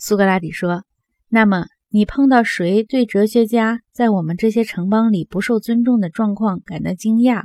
[0.00, 0.84] 苏格拉底说
[1.28, 7.42] ：“那么你碰到谁对哲学家在我们这些城邦里不受尊重的状况感到惊讶，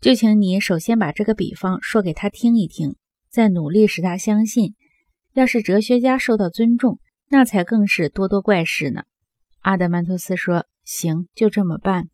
[0.00, 2.96] 就请你首先把这个比方说给他听一听，
[3.28, 4.74] 再努力使他相信。
[5.34, 9.02] 要是哲学家受到尊重，那才更是多多怪事呢。”
[9.60, 12.08] 阿德曼托斯说：“行，就这么办。”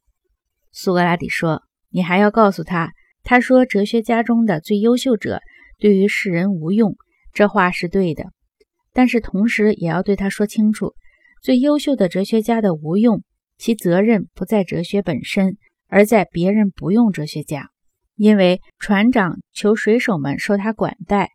[0.72, 2.90] 苏格拉底说：“你还要告诉他，
[3.22, 5.40] 他说哲学家中的最优秀者
[5.78, 6.96] 对于世人无用，
[7.32, 8.24] 这话是对的。”
[8.96, 10.94] 但是同时也要对他说清楚，
[11.42, 13.22] 最优秀的哲学家的无用，
[13.58, 17.68] 其责任不在哲学本身，而在别人不用哲学家。
[18.14, 21.28] 因为船长求水手们受他管待，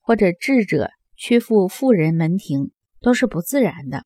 [0.00, 4.02] 或者智者屈服富人门庭，都是不自然的。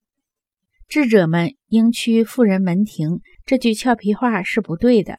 [0.86, 5.18] 智者们应屈富人门庭，这句俏皮话是不对的。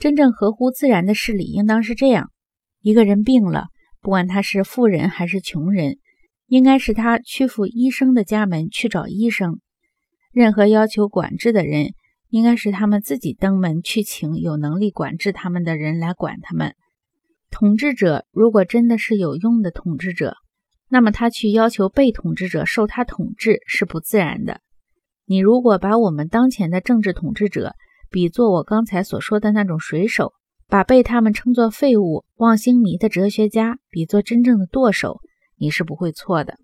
[0.00, 2.32] 真正合乎自然的事理应当是这样：
[2.80, 3.66] 一个人病了，
[4.00, 5.98] 不管他是富人还是穷人。
[6.46, 9.60] 应该是他屈服医生的家门去找医生。
[10.32, 11.94] 任何要求管制的人，
[12.28, 16.74] 应该是他们自己登门去请有能力管制他们的人来管他们。
[17.50, 20.36] 统治者如果真的是有用的统治者，
[20.88, 24.60] 那么他去要求被统治者受他统治是不自然的。
[25.24, 27.74] 你如果把我们当前的政治统治者
[28.10, 30.32] 比作我刚才所说的那种水手，
[30.68, 35.20] 把被他们称作废物、望星迷的哲学家比作真正的舵手。
[35.56, 36.58] 你是不会错的，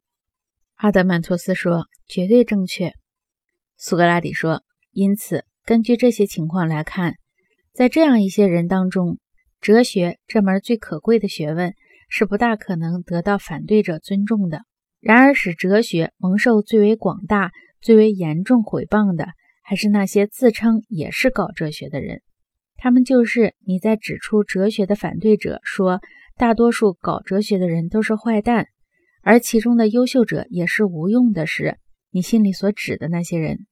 [0.76, 2.92] 阿德曼托斯说，绝对正确。
[3.76, 7.14] 苏格拉底说，因此，根据这些情况来看，
[7.72, 9.18] 在这样一些人当中，
[9.60, 11.74] 哲学这门最可贵的学问
[12.08, 14.62] 是不大可能得到反对者尊重的。
[15.00, 19.28] 然而，使哲学蒙受最为广大、最为严重毁谤的，
[19.62, 22.20] 还是那些自称也是搞哲学的人。
[22.76, 26.00] 他们就是你在指出哲学的反对者说，
[26.36, 28.66] 大多数搞哲学的人都是坏蛋。
[29.22, 31.78] 而其中的优秀者也是无用的是
[32.10, 33.66] 你心里所指的那些人。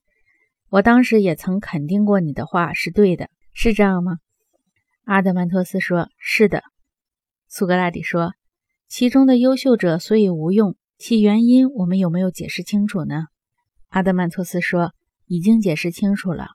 [0.68, 4.18] 我当时也曾肯定过你的话是对的，是这样吗？
[5.04, 6.62] 阿德曼托斯说：“是的。”
[7.48, 8.34] 苏格拉底说
[8.88, 13.24] ：“其中的优秀者所以无用，其原因我们有没有解释清楚呢？”
[13.88, 14.92] 阿德曼托斯说
[15.24, 16.48] ：“已经解释清楚了。